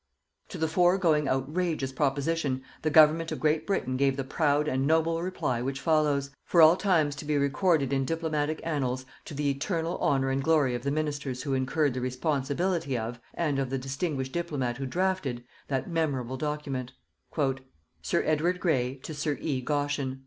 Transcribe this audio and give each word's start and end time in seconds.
To 0.49 0.57
the 0.57 0.67
foregoing 0.67 1.27
outrageous 1.29 1.91
proposition, 1.91 2.63
the 2.81 2.89
Government 2.89 3.31
of 3.31 3.39
Great 3.39 3.67
Britain 3.67 3.97
gave 3.97 4.17
the 4.17 4.23
proud 4.23 4.67
and 4.67 4.87
noble 4.87 5.21
reply 5.21 5.61
which 5.61 5.79
follows, 5.79 6.31
for 6.43 6.59
all 6.59 6.75
times 6.75 7.13
to 7.17 7.23
be 7.23 7.37
recorded 7.37 7.93
in 7.93 8.03
diplomatic 8.03 8.61
annals 8.63 9.05
to 9.25 9.35
the 9.35 9.51
eternal 9.51 9.99
honour 9.99 10.31
and 10.31 10.43
glory 10.43 10.73
of 10.73 10.81
the 10.81 10.89
Ministers 10.89 11.43
who 11.43 11.53
incurred 11.53 11.93
the 11.93 12.01
responsibility 12.01 12.97
of, 12.97 13.19
and 13.35 13.59
of 13.59 13.69
the 13.69 13.77
distinguished 13.77 14.31
diplomat 14.31 14.77
who 14.77 14.87
drafted, 14.87 15.43
that 15.67 15.87
memorable 15.87 16.35
document: 16.35 16.93
Sir 18.01 18.23
Edward 18.25 18.59
Grey 18.59 18.95
to 19.03 19.13
Sir 19.13 19.37
E. 19.39 19.61
Goschen. 19.61 20.19